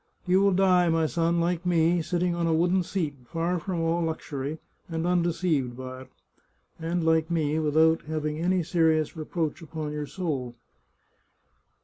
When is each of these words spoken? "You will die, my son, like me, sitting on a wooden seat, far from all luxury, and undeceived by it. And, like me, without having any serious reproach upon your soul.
"You 0.25 0.41
will 0.41 0.51
die, 0.53 0.89
my 0.89 1.05
son, 1.05 1.39
like 1.39 1.63
me, 1.63 2.01
sitting 2.01 2.33
on 2.33 2.47
a 2.47 2.53
wooden 2.55 2.81
seat, 2.81 3.13
far 3.27 3.59
from 3.59 3.81
all 3.81 4.01
luxury, 4.01 4.57
and 4.89 5.05
undeceived 5.05 5.77
by 5.77 6.01
it. 6.01 6.09
And, 6.79 7.05
like 7.05 7.29
me, 7.29 7.59
without 7.59 8.01
having 8.05 8.39
any 8.39 8.63
serious 8.63 9.15
reproach 9.15 9.61
upon 9.61 9.91
your 9.91 10.07
soul. 10.07 10.55